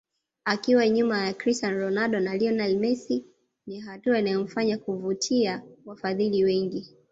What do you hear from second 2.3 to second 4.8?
Lionel Messi ni hatua inayomfanya